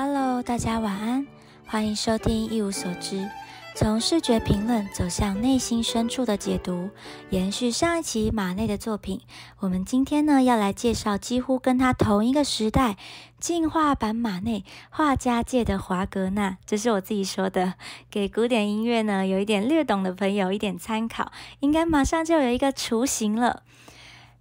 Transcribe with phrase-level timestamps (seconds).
[0.00, 1.26] Hello，大家晚安，
[1.66, 3.28] 欢迎收听一无所知，
[3.74, 6.88] 从视觉评论走向内心深处的解读。
[7.30, 9.20] 延续上一期马内的作品，
[9.58, 12.96] 我们今天呢要来介绍几乎跟他同一个时代
[13.40, 16.58] 进化版马内画家界的华格纳。
[16.64, 17.74] 这是我自己说的，
[18.08, 23.64] 给古典音乐呢有一点略懂的朋友一点参考，应该马上就有一个雏形了。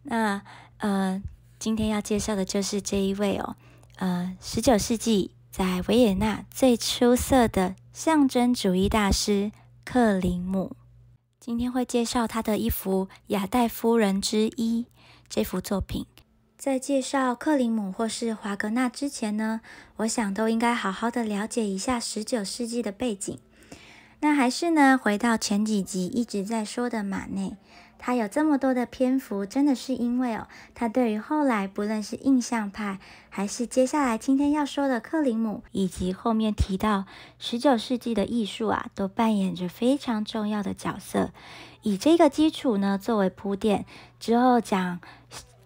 [0.03, 0.43] 那
[0.77, 1.19] 呃，
[1.57, 3.55] 今天要介绍的就是这一位哦，
[3.95, 5.31] 呃，十九世纪。
[5.57, 9.51] 在维也纳最出色的象征主义大师
[9.83, 10.75] 克林姆，
[11.39, 14.83] 今天会介绍他的一幅《雅代夫人之一》
[15.27, 16.05] 这幅作品。
[16.59, 19.61] 在介绍克林姆或是华格纳之前呢，
[19.95, 23.39] 我想都应该好好的了解一下十九世纪的背景。
[24.19, 27.57] 那还是呢，回到前几集一直在说的马内。
[27.99, 32.99] 他有这么多的篇幅，真的是因为哦，他对于后来不论是印象派，
[33.29, 37.05] 还是接下来今天要说的克林姆，以及后面提到
[37.39, 41.31] 十九世纪的艺术啊，都扮演着非常重要的角色。
[41.81, 43.85] 以这个基础呢作为铺垫，
[44.19, 44.99] 之后讲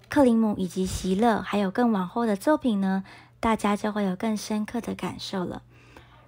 [0.10, 3.04] 克林姆以及席勒，还有更往后的作品呢，
[3.40, 5.64] 大家就会有更深刻的感受了。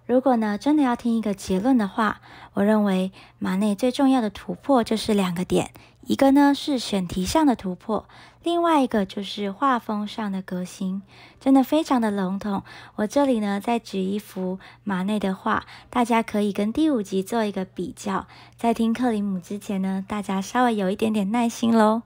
[0.05, 2.19] 如果呢，真的要听一个结论的话，
[2.53, 8.05] 我认为马内最重要的突破就是两个点，一个呢是选题上的突破，
[8.43, 11.01] 另外一个就是画风上的革新，
[11.39, 12.63] 真的非常的笼统。
[12.95, 18.27] 我这里呢再举一幅马内的画，大家可以跟第五集做一个比较。
[18.57, 22.01] 在听克里姆之前呢，大家稍微有一点点耐心喽。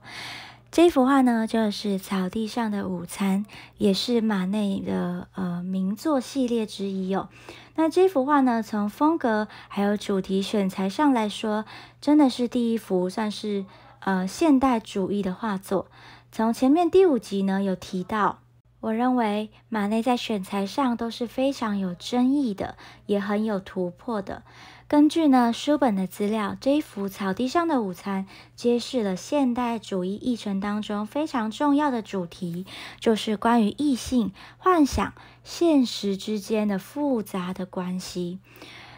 [0.70, 3.44] 这幅画呢，就是《草地上的午餐》，
[3.78, 7.28] 也是马内的呃名作系列之一哦。
[7.74, 11.64] 那这幅画呢，从风格还有主题选材上来说，
[12.00, 13.64] 真的是第一幅算是
[14.00, 15.86] 呃现代主义的画作。
[16.30, 18.38] 从前面第五集呢有提到。
[18.80, 24.42] 我认为马内在选材上都是非常有争议的，也很有突破的。
[24.86, 32.64] 根据呢书本的资料，这一幅草地上的午餐揭示了现代主义议程当中非常重要的主题，
[33.00, 35.12] 就是关于异性、幻想、
[35.42, 38.38] 现实之间的复杂的关系。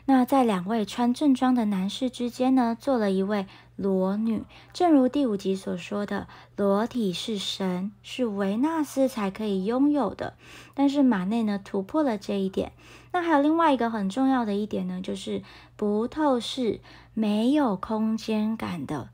[0.05, 3.47] 那在两位穿正装的男士之间呢，做了一位。
[3.81, 10.35] 裸女，正如第五集所说的，裸体是神，是维纳斯才可以拥有的。
[10.75, 12.73] 但是马内呢，突破了这一点。
[13.11, 15.43] 那还有另外一个很重要的一点呢，就是
[15.77, 16.81] 不透视、
[17.15, 19.09] 没有空间感的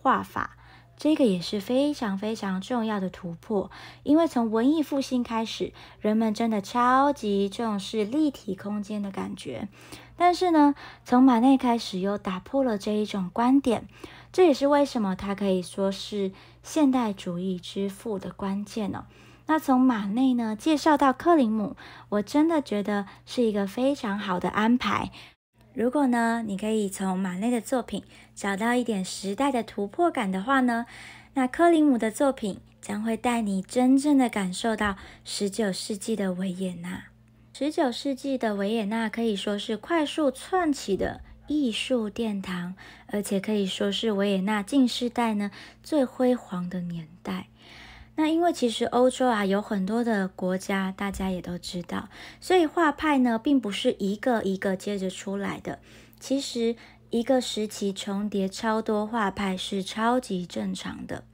[0.00, 0.56] 画法。
[0.96, 3.70] 这个也是非常非常重要的突破，
[4.02, 9.68] 因为从文艺复兴开始，人们真的超级重视立体空间的感觉。
[10.16, 13.86] 但是呢，从马内开始又打破了这一种观点，
[14.32, 16.32] 这也是为什么他可以说是
[16.62, 19.06] 现代主义之父的关键呢？
[19.46, 21.76] 那从马内呢介绍到克林姆，
[22.08, 25.12] 我真的觉得是一个非常好的安排。
[25.72, 28.02] 如果呢，你可以从马内的作品
[28.34, 30.86] 找到一点时代的突破感的话呢，
[31.34, 37.04] 那克林姆的作品将会带你真正的感受到十九世纪的维也纳。
[37.58, 42.74] 十九世纪的维也纳可以说是快速窜起的艺术殿堂，
[43.06, 45.50] 而且可以说是维也纳近世代呢
[45.82, 47.46] 最辉煌的年代。
[48.16, 52.10] 那因为其实欧洲啊有很多的国家，大家也都知道，
[52.42, 55.78] 所以画派呢并不是一个一个接着出来的。
[56.20, 56.76] 其实
[57.08, 61.24] 一个时期重叠超多画派是超级正常的。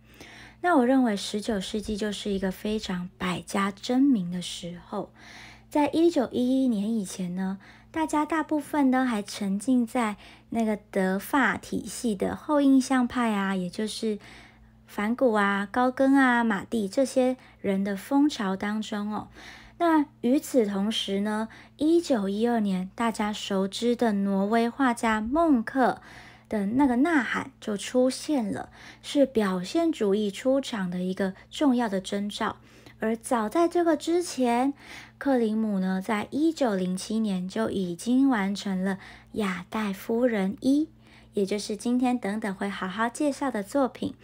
[0.61, 5.13] 那我认为十九世纪就是一个非常百家争鸣的时候。
[5.73, 7.59] 在一九一一年以前呢，
[7.91, 10.17] 大家大部分呢还沉浸在
[10.51, 14.19] 那个德法体系的后印象派啊，也就是。
[14.87, 19.29] 梵谷啊、高更啊、马蒂这些人的风潮当中哦，
[19.79, 26.03] 那与此同时呢，一九一二年大家熟知的挪威画家孟克
[26.51, 28.69] 的那个呐喊就出现了，
[29.03, 32.57] 是表现主义出场的一个重要的征兆。
[33.03, 34.75] 而早在这个之前，
[35.19, 38.95] 克林姆呢，在一九零七年就已经完成了
[39.33, 40.85] 《雅黛夫人一》，
[41.35, 44.15] 也就是今天等等会好好介绍的作品。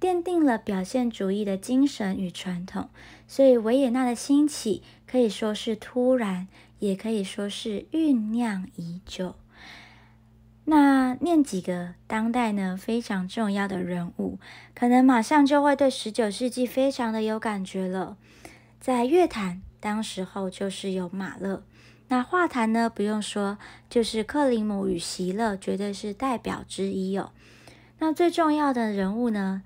[0.00, 2.88] 奠定了表现主义的精神与传统，
[3.28, 6.48] 所以维也纳的兴起可以说是突然，
[6.80, 9.36] 也可以说是酝酿已久。
[10.66, 14.38] 那念几个当代呢非常重要的人物，
[14.74, 18.16] 可能马上就会对十九世纪非常的有感觉了。
[18.80, 21.62] 在乐坛，当时候就是有马勒；
[22.08, 23.58] 那画坛呢，不用说，
[23.90, 27.32] 就是克林姆与席勒，绝对是代表之一哦。
[27.98, 29.62] 那最重要的人物呢？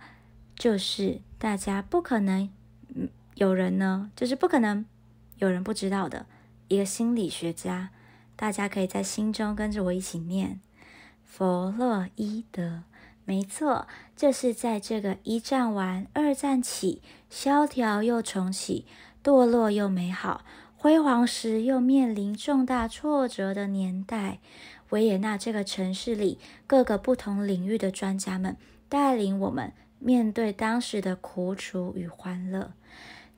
[0.56, 2.50] 就是大家不可能，
[2.94, 4.84] 嗯，有人呢，就是不可能
[5.36, 6.26] 有人不知道的
[6.66, 7.90] 一个心理学家。
[8.34, 10.60] 大家可以在心中跟着我一起念：
[11.28, 12.82] 弗洛伊德。
[13.24, 13.86] 没错，
[14.16, 18.86] 这是在这个一战完、二战起，萧条又重启，
[19.22, 24.38] 堕落又美好，辉煌时又面临重大挫折的年代，
[24.88, 28.56] 维也纳这个城市里各个不同领域的专家们
[28.88, 32.72] 带领我们面对当时的苦楚与欢乐。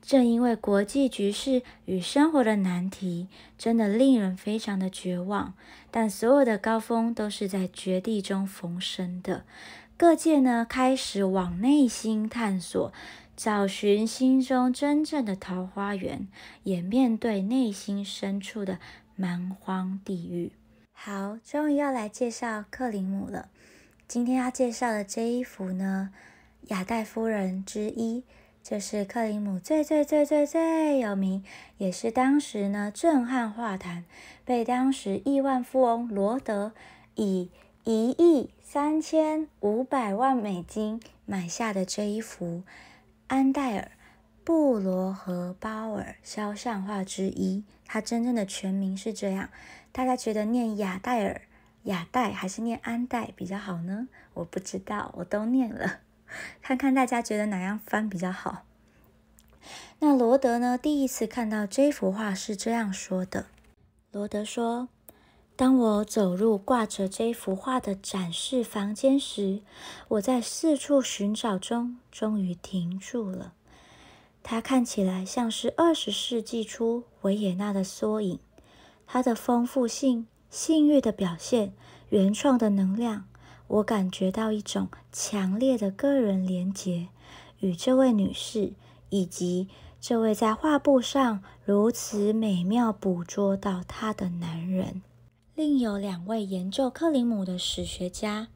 [0.01, 3.27] 正因为国际局势与生活的难题，
[3.57, 5.53] 真的令人非常的绝望。
[5.91, 9.45] 但所有的高峰都是在绝地中逢生的。
[9.97, 12.91] 各界呢开始往内心探索，
[13.37, 16.27] 找寻心中真正的桃花源，
[16.63, 18.79] 也面对内心深处的
[19.15, 20.53] 蛮荒地狱。
[20.93, 23.49] 好，终于要来介绍克林姆了。
[24.07, 26.09] 今天要介绍的这一幅呢，
[26.69, 28.21] 《雅黛夫人之一》，
[28.63, 31.43] 这是克林姆最最最最最有名，
[31.77, 34.05] 也是当时呢震撼画坛，
[34.45, 36.71] 被当时亿万富翁罗德
[37.15, 37.49] 以
[37.83, 38.51] 一亿。
[38.63, 42.63] 三千五百万美金买下的这一幅
[43.27, 43.91] 安戴尔
[44.45, 49.49] 布罗和鲍尔肖像画之一，它真正的全名是这样。
[49.91, 51.41] 大家觉得念雅戴尔、
[51.83, 54.07] 雅戴还是念安戴比较好呢？
[54.35, 55.99] 我不知道，我都念了，
[56.61, 58.63] 看看大家觉得哪样翻比较好。
[59.99, 60.77] 那罗德呢？
[60.77, 63.45] 第一次看到这幅画是这样说的：
[64.11, 64.89] 罗德说。
[65.57, 69.61] 当我走入挂着这幅画的展示房间时，
[70.07, 73.53] 我在四处寻找中终于停住了。
[74.41, 78.39] 它看起来像是二十世纪初维也纳的缩影。
[79.05, 81.73] 它的丰富性、性欲的表现、
[82.09, 83.27] 原创的能量，
[83.67, 87.07] 我感觉到一种强烈的个人连结，
[87.59, 88.73] 与这位女士
[89.09, 89.69] 以及
[89.99, 95.01] 这位在画布上如此美妙捕捉到她的男人。
[95.55, 98.47] 另有两位研究克林姆的史学家，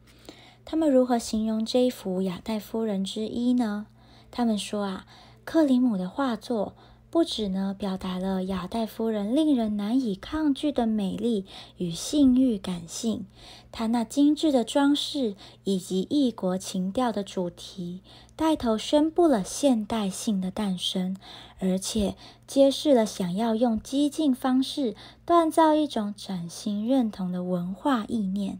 [0.63, 3.87] 他们如何形容这一幅雅黛夫人之一呢？
[4.31, 5.05] 他们说啊，
[5.43, 6.75] 克林姆的画作
[7.15, 11.45] 不止呢表达了雅黛夫人令人难以抗拒的美丽
[11.77, 13.25] 与性欲感性，
[13.71, 18.01] 她那精致的装饰以及异国情调的主题。
[18.35, 21.15] 带头宣布了现代性的诞生，
[21.59, 22.15] 而且
[22.45, 24.93] 揭示了想要用激进方式
[25.25, 28.59] 锻造一种崭新认同的文化意念。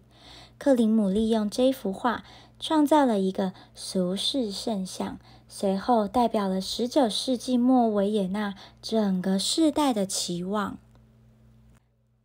[0.57, 2.23] 克林姆利用这幅画
[2.59, 10.77] 创造了一个俗世圣像，随后代表了十九世纪末维也纳整个世代的期望。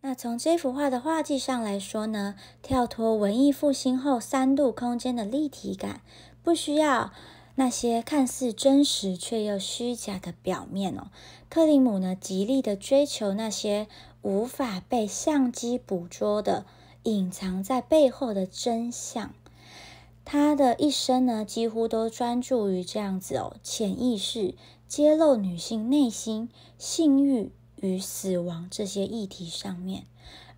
[0.02, 6.00] 那从这幅画的画技上来说呢，跳脱文艺复兴后三度空间的立体感，
[6.42, 7.12] 不需要。
[7.56, 11.08] 那些看似真实却又虚假的表面哦，
[11.50, 13.86] 克林姆呢极力的追求那些
[14.22, 16.64] 无法被相机捕捉的、
[17.04, 19.34] 隐藏在背后的真相。
[20.24, 24.54] 他的一生呢几乎都专注于这样子哦，潜意识
[24.86, 26.48] 揭露女性内心
[26.78, 30.06] 性欲与死亡这些议题上面。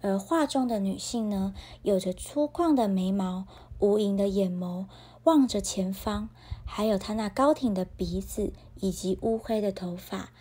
[0.01, 3.47] 而画中的女性呢，有着粗犷的眉毛、
[3.79, 4.87] 无垠的眼眸。
[5.25, 6.31] 望着前方，
[6.65, 10.33] 还有她那高挺的鼻子以及乌黑的头发，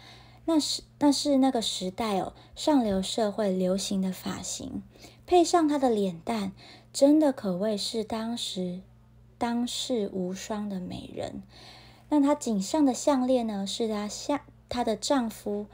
[0.45, 4.81] 那是那是那个时代哦上流社会流行的发型，
[5.31, 6.51] 配上他的脸蛋，
[6.91, 8.81] 真的可谓是当时
[9.37, 11.41] 当世无双的美人。
[12.09, 15.67] 那她颈上的项链呢，是她下她的丈夫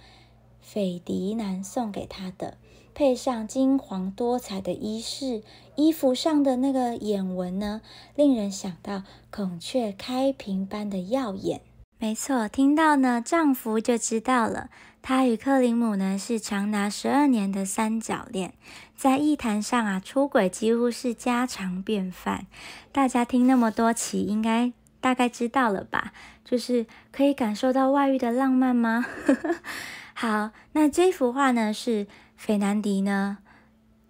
[0.61, 2.55] 斐迪南送给她的。
[2.93, 5.41] 配上金黄多彩的衣饰，
[5.75, 7.81] 衣服上的那个眼纹呢，
[8.13, 11.61] 令人想到孔雀开屏般的耀眼。
[11.99, 14.69] 没错，听到呢，丈夫就知道了。
[15.01, 18.53] 他与克林姆呢是长达十二年的三角恋，
[18.95, 22.45] 在艺坛上啊，出轨几乎是家常便饭。
[22.91, 26.11] 大家听那么多期，应该大概知道了吧？
[26.45, 29.05] 就是可以感受到外遇的浪漫吗？
[30.13, 32.07] 好，那这幅画呢是。
[32.37, 33.39] 费南迪呢，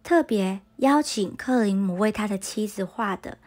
[0.03, 3.37] 特别邀请克林姆为他的妻子画的。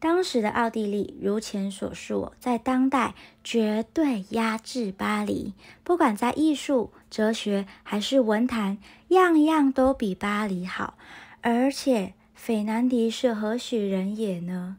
[0.00, 8.78] 当时的奥地利，如前所述，在当代绝对压制巴黎，不管在艺术、哲学还是文坛，
[9.08, 10.94] 样样都比巴黎好。
[11.40, 14.76] 而且，斐南迪是何许人也呢？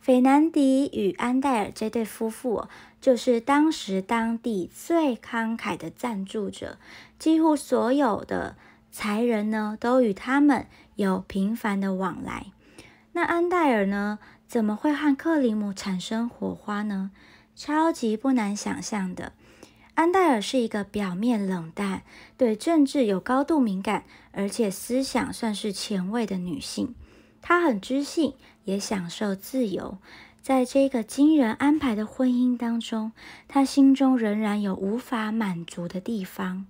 [0.00, 2.66] 斐南迪与安戴尔这对夫妇，
[3.00, 6.78] 就是当时当地最慷慨的赞助者，
[7.18, 8.56] 几乎所有的。
[8.94, 12.48] 才人呢，都与他们有频繁的往来。
[13.12, 14.18] 那安戴尔呢，
[14.52, 17.10] 怎么会和克林姆产生火花呢？
[17.56, 19.32] 超级不难想象的。
[19.94, 22.02] 安黛尔是一个表面冷淡、
[22.36, 26.94] 对政治有高度敏感，而且思想算是前卫的女性。
[27.40, 29.96] 她很知性，也享受自由。
[30.42, 33.12] 在这个惊人安排的婚姻当中，
[33.48, 36.66] 她心中仍然有无法满足的地方。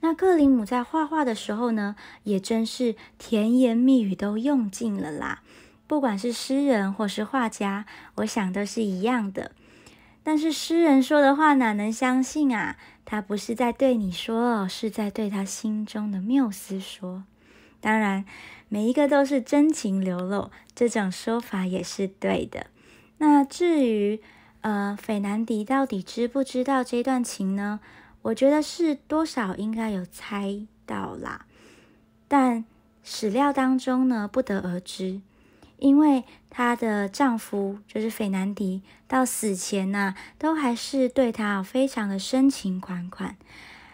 [0.00, 5.42] 那克林姆在画画的时候呢，也真是甜言蜜语都用尽了啦。
[5.88, 9.50] 不管是诗人或是画家，我想都是一样的。
[10.22, 12.76] 但是诗人说的话哪能相信啊？
[13.06, 17.24] 他不是在对你说，是在对他心中的缪斯说。
[17.80, 18.26] 当然，
[18.68, 22.66] 每一个都是真情流露，这种说法也是对的。
[23.16, 24.20] 那至于
[24.60, 27.80] 呃，斐南迪到底知不知道这段情呢？
[28.22, 31.46] 我觉得是多少应该有猜到啦，
[32.26, 32.64] 但
[33.02, 35.22] 史料当中呢，不得而知。
[35.78, 43.36] 因为她的丈夫就是斐南迪，到死前呢，都还是对她非常的深情款款。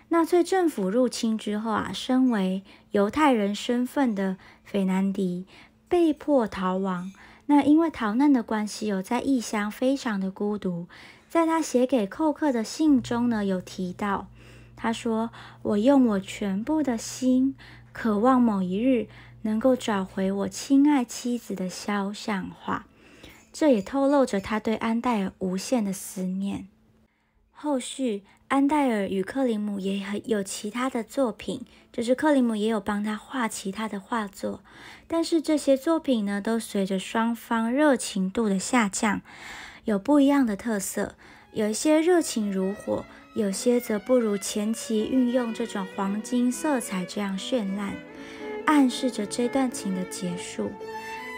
[0.09, 2.63] 纳粹政府入侵之后啊，身为
[2.93, 5.47] 犹太人身份的斐南迪
[5.89, 7.13] 被迫逃亡。
[7.47, 10.87] 那因为逃难的关系，有在异乡非常的孤独。
[11.29, 14.29] 在他写给寇克的信中呢，有提到，
[14.77, 15.31] 他说
[15.63, 17.57] ：“我用我全部的心，
[17.93, 19.09] 渴望某一日。”
[19.45, 22.87] 能够找回我亲爱妻子的肖像画，
[23.53, 26.69] 这也透露着他对安戴尔无限的思念。
[27.51, 34.63] 后续，安戴尔与克林姆也很有其他的作品，就是克林姆也有帮他画其他的画作，
[35.07, 39.21] 但是这些作品呢，都随着双方热情度的下降，
[39.85, 41.15] 有不一样的特色。
[41.53, 43.05] 有一些热情如火，
[43.37, 47.95] 有些则不如前期运用这种黄金色彩这样绚烂。
[48.67, 50.71] 暗示着这段情的结束。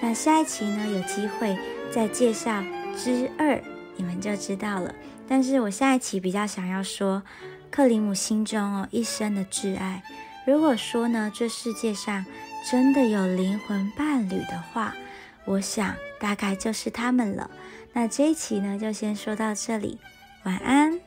[0.03, 0.87] 那下一期呢？
[0.87, 1.59] 有机会
[1.91, 2.63] 再介绍
[2.97, 3.63] 之二，
[3.97, 4.95] 你们就知道了。
[5.27, 7.23] 但是我下一期比较想要说
[7.71, 10.03] 克里姆心中哦一生的挚爱。
[10.47, 12.25] 如果说呢，这世界上
[12.71, 14.95] 真的有灵魂伴侣的话，
[15.45, 17.51] 我想大概就是他们了。
[17.93, 19.99] 那这一期呢，就先说到这里，
[20.45, 21.01] 晚安。